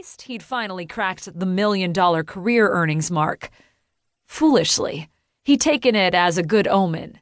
least 0.00 0.22
he'd 0.22 0.42
finally 0.42 0.86
cracked 0.86 1.28
the 1.38 1.44
million 1.44 1.92
dollar 1.92 2.24
career 2.24 2.70
earnings 2.70 3.10
mark. 3.10 3.50
Foolishly, 4.24 5.10
he'd 5.44 5.60
taken 5.60 5.94
it 5.94 6.14
as 6.14 6.38
a 6.38 6.42
good 6.42 6.66
omen. 6.66 7.18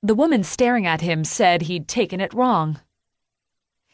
The 0.00 0.14
woman 0.14 0.44
staring 0.44 0.86
at 0.86 1.00
him 1.00 1.24
said 1.24 1.62
he'd 1.62 1.88
taken 1.88 2.20
it 2.20 2.32
wrong. 2.32 2.78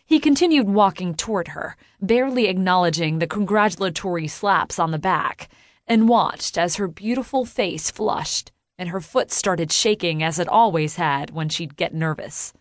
He 0.04 0.20
continued 0.20 0.68
walking 0.68 1.14
toward 1.14 1.48
her, 1.48 1.78
barely 2.02 2.46
acknowledging 2.46 3.20
the 3.20 3.26
congratulatory 3.26 4.28
slaps 4.28 4.78
on 4.78 4.90
the 4.90 4.98
back, 4.98 5.48
and 5.86 6.06
watched 6.06 6.58
as 6.58 6.76
her 6.76 6.88
beautiful 6.88 7.46
face 7.46 7.90
flushed 7.90 8.52
and 8.76 8.90
her 8.90 9.00
foot 9.00 9.32
started 9.32 9.72
shaking 9.72 10.22
as 10.22 10.38
it 10.38 10.46
always 10.46 10.96
had 10.96 11.30
when 11.30 11.48
she'd 11.48 11.74
get 11.74 11.94
nervous. 11.94 12.52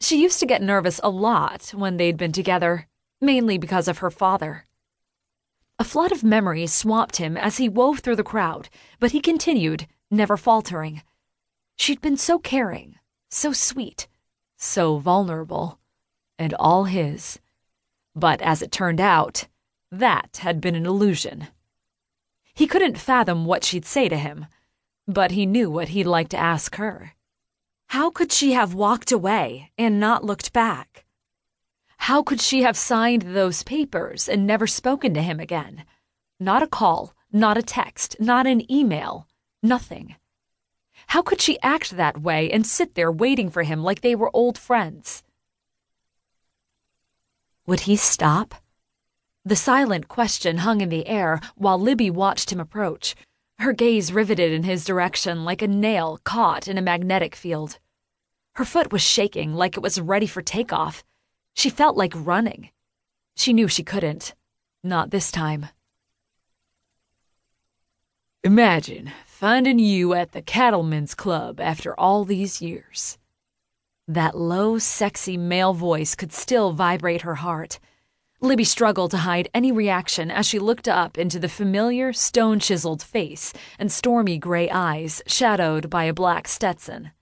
She 0.00 0.22
used 0.22 0.38
to 0.38 0.46
get 0.46 0.62
nervous 0.62 1.00
a 1.02 1.10
lot 1.10 1.72
when 1.74 1.96
they'd 1.96 2.16
been 2.16 2.30
together, 2.30 2.86
mainly 3.20 3.58
because 3.58 3.88
of 3.88 3.98
her 3.98 4.12
father. 4.12 4.64
A 5.82 5.84
flood 5.84 6.12
of 6.12 6.22
memories 6.22 6.72
swamped 6.72 7.16
him 7.16 7.36
as 7.36 7.56
he 7.56 7.68
wove 7.68 7.98
through 7.98 8.14
the 8.14 8.22
crowd, 8.22 8.68
but 9.00 9.10
he 9.10 9.20
continued, 9.20 9.88
never 10.12 10.36
faltering. 10.36 11.02
She'd 11.74 12.00
been 12.00 12.16
so 12.16 12.38
caring, 12.38 13.00
so 13.30 13.52
sweet, 13.52 14.06
so 14.56 14.98
vulnerable 14.98 15.80
and 16.38 16.54
all 16.54 16.84
his. 16.84 17.40
But 18.14 18.40
as 18.42 18.62
it 18.62 18.70
turned 18.70 19.00
out, 19.00 19.48
that 19.90 20.38
had 20.42 20.60
been 20.60 20.76
an 20.76 20.86
illusion. 20.86 21.48
He 22.54 22.68
couldn't 22.68 22.96
fathom 22.96 23.44
what 23.44 23.64
she'd 23.64 23.84
say 23.84 24.08
to 24.08 24.16
him, 24.16 24.46
but 25.08 25.32
he 25.32 25.46
knew 25.46 25.68
what 25.68 25.88
he'd 25.88 26.06
like 26.06 26.28
to 26.28 26.36
ask 26.36 26.76
her. 26.76 27.14
How 27.88 28.08
could 28.08 28.30
she 28.30 28.52
have 28.52 28.72
walked 28.72 29.10
away 29.10 29.72
and 29.76 29.98
not 29.98 30.22
looked 30.22 30.52
back? 30.52 30.91
How 32.06 32.20
could 32.20 32.40
she 32.40 32.62
have 32.62 32.76
signed 32.76 33.22
those 33.22 33.62
papers 33.62 34.28
and 34.28 34.44
never 34.44 34.66
spoken 34.66 35.14
to 35.14 35.22
him 35.22 35.38
again? 35.38 35.84
Not 36.40 36.60
a 36.60 36.66
call, 36.66 37.14
not 37.30 37.56
a 37.56 37.62
text, 37.62 38.16
not 38.18 38.44
an 38.44 38.60
email, 38.68 39.28
nothing. 39.62 40.16
How 41.06 41.22
could 41.22 41.40
she 41.40 41.60
act 41.62 41.96
that 41.96 42.20
way 42.20 42.50
and 42.50 42.66
sit 42.66 42.96
there 42.96 43.12
waiting 43.12 43.50
for 43.50 43.62
him 43.62 43.84
like 43.84 44.00
they 44.00 44.16
were 44.16 44.34
old 44.34 44.58
friends? 44.58 45.22
Would 47.66 47.82
he 47.82 47.94
stop? 47.94 48.56
The 49.44 49.54
silent 49.54 50.08
question 50.08 50.58
hung 50.58 50.80
in 50.80 50.88
the 50.88 51.06
air 51.06 51.40
while 51.54 51.78
Libby 51.78 52.10
watched 52.10 52.50
him 52.50 52.58
approach, 52.58 53.14
her 53.60 53.72
gaze 53.72 54.12
riveted 54.12 54.52
in 54.52 54.64
his 54.64 54.84
direction 54.84 55.44
like 55.44 55.62
a 55.62 55.68
nail 55.68 56.18
caught 56.24 56.66
in 56.66 56.78
a 56.78 56.82
magnetic 56.82 57.36
field. 57.36 57.78
Her 58.54 58.64
foot 58.64 58.90
was 58.90 59.02
shaking 59.02 59.54
like 59.54 59.76
it 59.76 59.84
was 59.84 60.00
ready 60.00 60.26
for 60.26 60.42
takeoff. 60.42 61.04
She 61.54 61.70
felt 61.70 61.96
like 61.96 62.12
running. 62.14 62.70
She 63.34 63.52
knew 63.52 63.68
she 63.68 63.82
couldn't. 63.82 64.34
Not 64.82 65.10
this 65.10 65.30
time. 65.30 65.66
Imagine 68.44 69.12
finding 69.24 69.78
you 69.78 70.14
at 70.14 70.32
the 70.32 70.42
Cattlemen's 70.42 71.14
Club 71.14 71.60
after 71.60 71.98
all 71.98 72.24
these 72.24 72.60
years. 72.60 73.18
That 74.08 74.36
low, 74.36 74.78
sexy 74.78 75.36
male 75.36 75.74
voice 75.74 76.14
could 76.14 76.32
still 76.32 76.72
vibrate 76.72 77.22
her 77.22 77.36
heart. 77.36 77.78
Libby 78.40 78.64
struggled 78.64 79.12
to 79.12 79.18
hide 79.18 79.48
any 79.54 79.70
reaction 79.70 80.28
as 80.28 80.44
she 80.46 80.58
looked 80.58 80.88
up 80.88 81.16
into 81.16 81.38
the 81.38 81.48
familiar, 81.48 82.12
stone 82.12 82.58
chiseled 82.58 83.00
face 83.02 83.52
and 83.78 83.92
stormy 83.92 84.38
gray 84.38 84.68
eyes 84.68 85.22
shadowed 85.28 85.88
by 85.88 86.04
a 86.04 86.12
black 86.12 86.48
Stetson. 86.48 87.12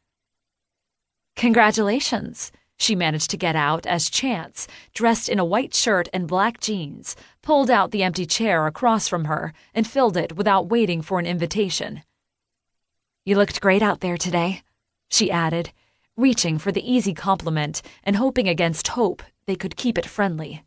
Congratulations, 1.37 2.51
she 2.81 2.97
managed 2.97 3.31
to 3.31 3.37
get 3.37 3.55
out 3.55 3.87
as 3.87 4.11
Chance, 4.11 4.67
dressed 4.95 5.29
in 5.29 5.39
a 5.39 5.45
white 5.45 5.75
shirt 5.75 6.09
and 6.13 6.27
black 6.27 6.61
jeans, 6.61 7.15
pulled 7.43 7.71
out 7.71 7.91
the 7.91 8.03
empty 8.03 8.27
chair 8.27 8.67
across 8.67 9.07
from 9.07 9.27
her 9.27 9.53
and 9.75 9.87
filled 9.87 10.17
it 10.17 10.37
without 10.37 10.69
waiting 10.69 11.03
for 11.03 11.19
an 11.19 11.27
invitation. 11.27 12.03
You 13.25 13.37
looked 13.37 13.61
great 13.61 13.83
out 13.83 14.01
there 14.01 14.17
today, 14.17 14.63
she 15.09 15.31
added 15.31 15.73
reaching 16.21 16.59
for 16.59 16.71
the 16.71 16.93
easy 16.93 17.15
compliment 17.15 17.81
and 18.05 18.17
hoping 18.17 18.49
against 18.49 18.89
hope 18.89 19.23
they 19.47 19.57
could 19.57 19.77
keep 19.77 19.97
it 19.97 20.07
friendly. 20.07 20.63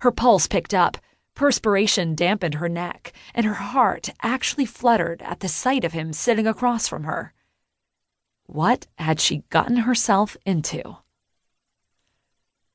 Her 0.00 0.10
pulse 0.10 0.46
picked 0.46 0.72
up, 0.72 0.96
perspiration 1.34 2.14
dampened 2.14 2.54
her 2.54 2.68
neck, 2.68 3.12
and 3.34 3.44
her 3.44 3.54
heart 3.54 4.08
actually 4.22 4.64
fluttered 4.64 5.20
at 5.22 5.40
the 5.40 5.48
sight 5.48 5.84
of 5.84 5.92
him 5.92 6.12
sitting 6.12 6.46
across 6.46 6.88
from 6.88 7.04
her. 7.04 7.34
What 8.46 8.86
had 8.96 9.20
she 9.20 9.42
gotten 9.50 9.78
herself 9.78 10.36
into? 10.46 10.96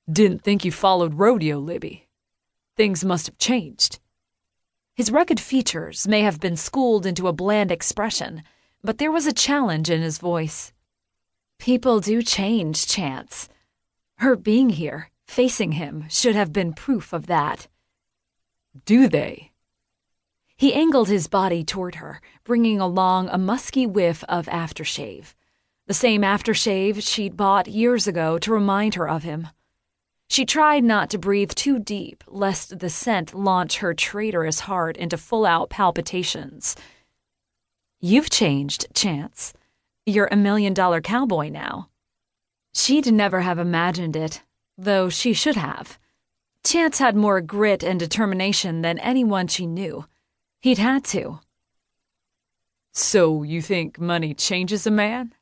Didn't 0.09 0.43
think 0.43 0.65
you 0.65 0.71
followed 0.71 1.15
rodeo, 1.15 1.59
Libby. 1.59 2.07
Things 2.75 3.03
must 3.05 3.27
have 3.27 3.37
changed. 3.37 3.99
His 4.95 5.11
rugged 5.11 5.39
features 5.39 6.07
may 6.07 6.21
have 6.21 6.39
been 6.39 6.57
schooled 6.57 7.05
into 7.05 7.27
a 7.27 7.33
bland 7.33 7.71
expression, 7.71 8.43
but 8.83 8.97
there 8.97 9.11
was 9.11 9.27
a 9.27 9.33
challenge 9.33 9.89
in 9.89 10.01
his 10.01 10.17
voice. 10.17 10.73
People 11.59 11.99
do 11.99 12.21
change, 12.21 12.87
Chance. 12.87 13.47
Her 14.17 14.35
being 14.35 14.71
here, 14.71 15.11
facing 15.27 15.73
him, 15.73 16.05
should 16.09 16.35
have 16.35 16.51
been 16.51 16.73
proof 16.73 17.13
of 17.13 17.27
that. 17.27 17.67
Do 18.85 19.07
they? 19.07 19.51
He 20.55 20.73
angled 20.73 21.07
his 21.07 21.27
body 21.27 21.63
toward 21.63 21.95
her, 21.95 22.21
bringing 22.43 22.79
along 22.79 23.29
a 23.29 23.37
musky 23.37 23.87
whiff 23.87 24.23
of 24.29 24.45
aftershave. 24.47 25.33
The 25.87 25.93
same 25.93 26.21
aftershave 26.21 27.01
she'd 27.01 27.35
bought 27.35 27.67
years 27.67 28.07
ago 28.07 28.37
to 28.39 28.53
remind 28.53 28.95
her 28.95 29.09
of 29.09 29.23
him. 29.23 29.47
She 30.31 30.45
tried 30.45 30.85
not 30.85 31.09
to 31.09 31.17
breathe 31.17 31.51
too 31.51 31.77
deep, 31.77 32.23
lest 32.25 32.79
the 32.79 32.89
scent 32.89 33.33
launch 33.33 33.79
her 33.79 33.93
traitorous 33.93 34.61
heart 34.61 34.95
into 34.95 35.17
full 35.17 35.45
out 35.45 35.69
palpitations. 35.69 36.77
You've 37.99 38.29
changed, 38.29 38.87
Chance. 38.93 39.51
You're 40.05 40.29
a 40.31 40.37
million 40.37 40.73
dollar 40.73 41.01
cowboy 41.01 41.49
now. 41.49 41.89
She'd 42.73 43.11
never 43.11 43.41
have 43.41 43.59
imagined 43.59 44.15
it, 44.15 44.41
though 44.77 45.09
she 45.09 45.33
should 45.33 45.57
have. 45.57 45.99
Chance 46.63 46.99
had 46.99 47.17
more 47.17 47.41
grit 47.41 47.83
and 47.83 47.99
determination 47.99 48.83
than 48.83 48.99
anyone 48.99 49.47
she 49.47 49.67
knew. 49.67 50.05
He'd 50.61 50.77
had 50.77 51.03
to. 51.07 51.41
So 52.93 53.43
you 53.43 53.61
think 53.61 53.99
money 53.99 54.33
changes 54.33 54.87
a 54.87 54.91
man? 54.91 55.33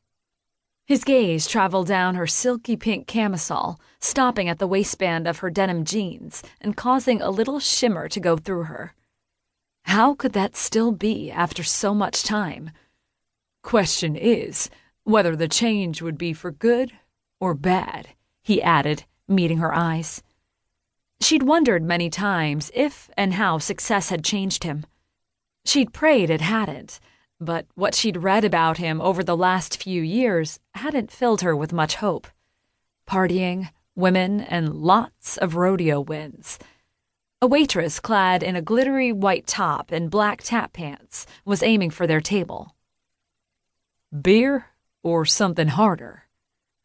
His 0.89 1.03
gaze 1.03 1.45
traveled 1.45 1.85
down 1.85 2.15
her 2.15 2.25
silky 2.25 2.75
pink 2.75 3.05
camisole, 3.05 3.79
stopping 3.99 4.49
at 4.49 4.57
the 4.57 4.65
waistband 4.65 5.27
of 5.27 5.37
her 5.37 5.51
denim 5.51 5.85
jeans 5.85 6.41
and 6.59 6.75
causing 6.75 7.21
a 7.21 7.29
little 7.29 7.59
shimmer 7.59 8.09
to 8.09 8.19
go 8.19 8.37
through 8.37 8.63
her. 8.63 8.95
How 9.83 10.15
could 10.15 10.33
that 10.33 10.55
still 10.55 10.91
be 10.91 11.29
after 11.29 11.61
so 11.61 11.93
much 11.93 12.23
time? 12.23 12.71
Question 13.61 14.15
is 14.15 14.71
whether 15.03 15.35
the 15.35 15.47
change 15.47 16.01
would 16.01 16.17
be 16.17 16.33
for 16.33 16.49
good 16.49 16.91
or 17.39 17.53
bad, 17.53 18.07
he 18.41 18.59
added, 18.59 19.03
meeting 19.27 19.59
her 19.59 19.71
eyes. 19.71 20.23
She'd 21.21 21.43
wondered 21.43 21.83
many 21.83 22.09
times 22.09 22.71
if 22.73 23.11
and 23.15 23.35
how 23.35 23.59
success 23.59 24.09
had 24.09 24.23
changed 24.23 24.63
him. 24.63 24.87
She'd 25.65 25.93
prayed 25.93 26.31
it 26.31 26.41
hadn't, 26.41 26.99
but 27.39 27.65
what 27.75 27.95
she'd 27.95 28.17
read 28.17 28.43
about 28.43 28.77
him 28.77 28.99
over 29.01 29.23
the 29.23 29.37
last 29.37 29.81
few 29.81 30.01
years 30.01 30.59
hadn't 30.75 31.11
filled 31.11 31.41
her 31.41 31.55
with 31.55 31.71
much 31.73 31.95
hope. 31.95 32.27
Partying, 33.07 33.69
women, 33.95 34.41
and 34.41 34.75
lots 34.75 35.37
of 35.37 35.55
rodeo 35.55 36.01
wins. 36.01 36.59
A 37.41 37.47
waitress 37.47 37.99
clad 38.01 38.43
in 38.43 38.57
a 38.57 38.61
glittery 38.61 39.13
white 39.13 39.47
top 39.47 39.91
and 39.91 40.11
black 40.11 40.41
tap 40.43 40.73
pants 40.73 41.25
was 41.45 41.63
aiming 41.63 41.91
for 41.91 42.05
their 42.05 42.19
table. 42.19 42.75
Beer 44.21 44.65
or 45.03 45.25
something 45.25 45.69
harder? 45.69 46.25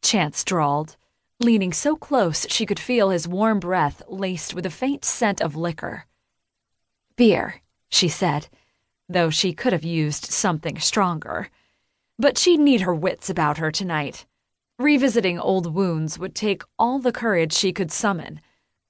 Chance 0.03 0.45
drawled, 0.45 0.97
leaning 1.41 1.73
so 1.73 1.97
close 1.97 2.47
she 2.49 2.67
could 2.67 2.79
feel 2.79 3.11
his 3.11 3.27
warm 3.27 3.59
breath 3.59 4.03
laced 4.09 4.55
with 4.55 4.65
a 4.65 4.71
faint 4.71 5.05
scent 5.05 5.41
of 5.41 5.57
liquor. 5.57 6.07
Beer, 7.17 7.63
she 7.89 8.09
said, 8.09 8.49
though 9.09 9.31
she 9.31 9.53
could 9.53 9.73
have 9.73 9.85
used 9.85 10.27
something 10.27 10.79
stronger. 10.79 11.49
But 12.19 12.39
she'd 12.39 12.61
need 12.61 12.83
her 12.83 12.95
wits 12.95 13.29
about 13.29 13.59
her 13.59 13.71
tonight. 13.71 14.27
Revisiting 14.79 15.39
old 15.39 15.75
wounds 15.75 16.19
would 16.19 16.35
take 16.35 16.63
all 16.79 16.99
the 16.99 17.13
courage 17.13 17.53
she 17.53 17.73
could 17.73 17.93
summon, 17.93 18.41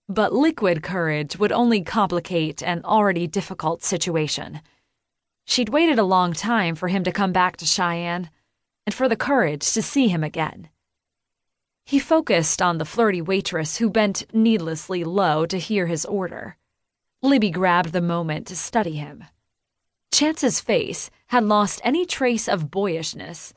but 0.09 0.33
liquid 0.33 0.83
courage 0.83 1.39
would 1.39 1.53
only 1.53 1.83
complicate 1.83 2.63
an 2.63 2.83
already 2.85 3.27
difficult 3.27 3.83
situation. 3.83 4.61
She'd 5.47 5.69
waited 5.69 5.99
a 5.99 6.05
long 6.05 6.33
time 6.33 6.75
for 6.75 6.89
him 6.89 7.05
to 7.05 7.13
come 7.13 7.33
back 7.33 7.57
to 7.59 7.67
Cheyenne, 7.67 8.31
and 8.87 8.95
for 8.95 9.09
the 9.09 9.17
courage 9.17 9.73
to 9.73 9.83
see 9.83 10.09
him 10.09 10.23
again. 10.23 10.69
He 11.87 11.99
focused 11.99 12.63
on 12.63 12.79
the 12.79 12.87
flirty 12.87 13.21
waitress 13.21 13.77
who 13.77 13.91
bent 13.91 14.25
needlessly 14.33 15.05
low 15.05 15.45
to 15.47 15.59
hear 15.59 15.87
his 15.87 16.07
order. 16.07 16.57
Libby 17.23 17.51
grabbed 17.51 17.93
the 17.93 18.01
moment 18.01 18.47
to 18.47 18.57
study 18.57 18.97
him. 18.97 19.25
Chance's 20.15 20.61
face 20.61 21.11
had 21.27 21.43
lost 21.43 21.81
any 21.83 22.07
trace 22.07 22.47
of 22.47 22.71
boyishness. 22.71 23.53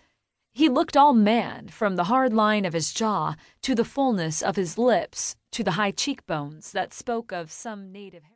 He 0.53 0.67
looked 0.69 0.97
all 0.97 1.13
man, 1.13 1.67
from 1.67 1.97
the 1.97 2.05
hard 2.05 2.33
line 2.33 2.65
of 2.65 2.73
his 2.73 2.91
jaw 2.91 3.35
to 3.61 3.75
the 3.75 3.85
fullness 3.85 4.41
of 4.41 4.55
his 4.55 4.75
lips 4.75 5.35
to 5.51 5.63
the 5.63 5.73
high 5.73 5.91
cheekbones 5.91 6.71
that 6.71 6.95
spoke 6.95 7.31
of 7.31 7.51
some 7.51 7.91
native. 7.91 8.23